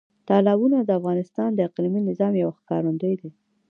[0.27, 3.29] تالابونه د افغانستان د اقلیمي نظام یو ښکارندوی دی.